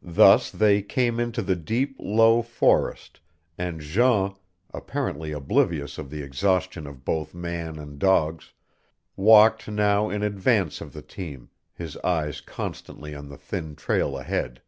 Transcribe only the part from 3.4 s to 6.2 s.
and Jean, apparently oblivious of